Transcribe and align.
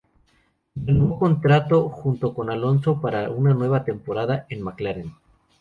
Renovó 0.73 1.19
contrato 1.19 1.87
junto 1.89 2.33
con 2.33 2.49
Alonso 2.49 2.99
para 2.99 3.29
una 3.29 3.53
nueva 3.53 3.83
temporada 3.83 4.47
en 4.49 4.63
McLaren. 4.63 5.13